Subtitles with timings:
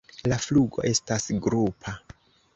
[0.31, 1.97] La flugo estas grupa.